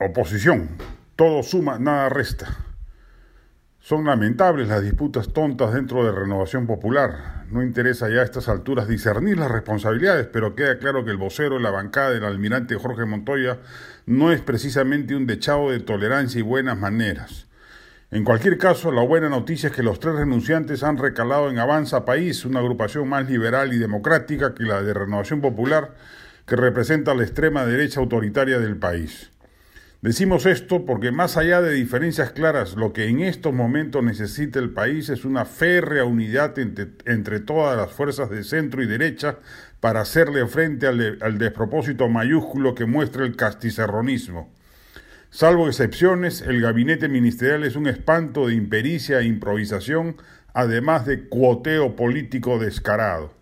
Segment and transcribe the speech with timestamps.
[0.00, 0.68] Oposición.
[1.16, 2.46] Todo suma, nada resta.
[3.80, 7.46] Son lamentables las disputas tontas dentro de Renovación Popular.
[7.50, 11.56] No interesa ya a estas alturas discernir las responsabilidades, pero queda claro que el vocero
[11.56, 13.58] de la bancada del almirante Jorge Montoya
[14.06, 17.48] no es precisamente un dechado de tolerancia y buenas maneras.
[18.12, 22.04] En cualquier caso, la buena noticia es que los tres renunciantes han recalado en Avanza
[22.04, 25.96] País, una agrupación más liberal y democrática que la de Renovación Popular,
[26.46, 29.32] que representa la extrema derecha autoritaria del país.
[30.00, 34.70] Decimos esto porque más allá de diferencias claras, lo que en estos momentos necesita el
[34.70, 39.38] país es una férrea unidad entre, todas las fuerzas de centro y derecha
[39.80, 44.54] para hacerle frente al, despropósito mayúsculo que muestra el casticerronismo.
[45.30, 50.14] Salvo excepciones, el gabinete ministerial es un espanto de impericia e improvisación,
[50.54, 53.34] además de cuoteo político descarado.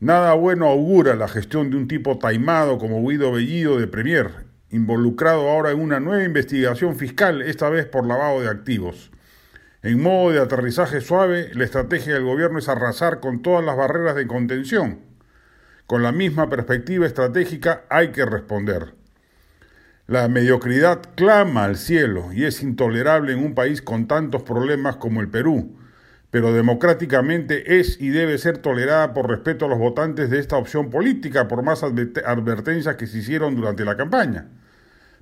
[0.00, 5.48] Nada bueno augura la gestión de un tipo taimado como Guido Bellido de Premier, involucrado
[5.48, 9.10] ahora en una nueva investigación fiscal, esta vez por lavado de activos.
[9.82, 14.16] En modo de aterrizaje suave, la estrategia del gobierno es arrasar con todas las barreras
[14.16, 15.00] de contención.
[15.86, 18.94] Con la misma perspectiva estratégica hay que responder.
[20.06, 25.20] La mediocridad clama al cielo y es intolerable en un país con tantos problemas como
[25.20, 25.76] el Perú,
[26.32, 30.88] pero democráticamente es y debe ser tolerada por respeto a los votantes de esta opción
[30.88, 34.46] política, por más advertencias que se hicieron durante la campaña.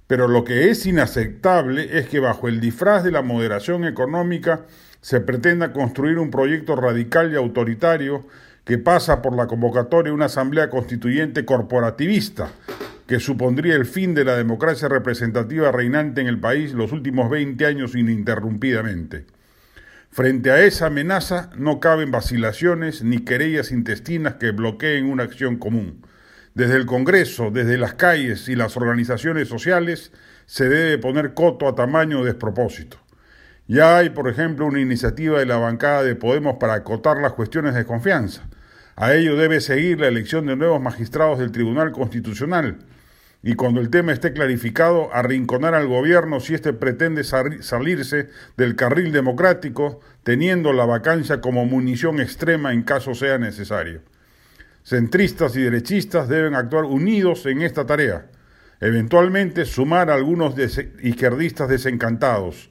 [0.06, 4.66] Pero lo que es inaceptable es que bajo el disfraz de la moderación económica
[5.00, 8.24] se pretenda construir un proyecto radical y autoritario
[8.64, 12.52] que pasa por la convocatoria de una asamblea constituyente corporativista,
[13.08, 17.66] que supondría el fin de la democracia representativa reinante en el país los últimos 20
[17.66, 19.39] años ininterrumpidamente.
[20.12, 26.04] Frente a esa amenaza no caben vacilaciones ni querellas intestinas que bloqueen una acción común.
[26.52, 30.10] Desde el Congreso, desde las calles y las organizaciones sociales,
[30.46, 32.96] se debe poner coto a tamaño despropósito.
[33.68, 37.76] Ya hay, por ejemplo, una iniciativa de la bancada de Podemos para acotar las cuestiones
[37.76, 38.48] de confianza.
[38.96, 42.78] A ello debe seguir la elección de nuevos magistrados del Tribunal Constitucional.
[43.42, 49.12] Y cuando el tema esté clarificado, arrinconar al gobierno si éste pretende salirse del carril
[49.12, 54.02] democrático, teniendo la vacancia como munición extrema en caso sea necesario.
[54.84, 58.26] Centristas y derechistas deben actuar unidos en esta tarea.
[58.80, 60.54] Eventualmente sumar a algunos
[61.02, 62.70] izquierdistas desencantados.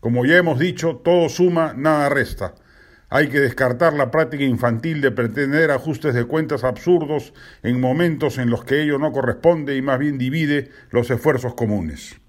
[0.00, 2.54] Como ya hemos dicho, todo suma, nada resta.
[3.08, 8.50] Hay que descartar la práctica infantil de pretender ajustes de cuentas absurdos en momentos en
[8.50, 12.20] los que ello no corresponde y más bien divide los esfuerzos comunes.